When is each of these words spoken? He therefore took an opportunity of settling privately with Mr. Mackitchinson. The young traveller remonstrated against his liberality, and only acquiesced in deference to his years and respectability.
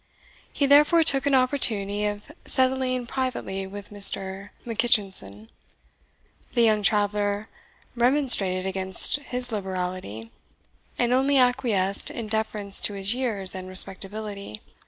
He 0.51 0.65
therefore 0.65 1.03
took 1.03 1.27
an 1.27 1.35
opportunity 1.35 2.05
of 2.05 2.31
settling 2.45 3.05
privately 3.05 3.67
with 3.67 3.91
Mr. 3.91 4.49
Mackitchinson. 4.65 5.49
The 6.55 6.63
young 6.63 6.81
traveller 6.81 7.49
remonstrated 7.95 8.65
against 8.65 9.17
his 9.17 9.51
liberality, 9.51 10.31
and 10.97 11.13
only 11.13 11.37
acquiesced 11.37 12.09
in 12.09 12.29
deference 12.29 12.81
to 12.81 12.93
his 12.95 13.13
years 13.13 13.53
and 13.53 13.67
respectability. 13.69 14.63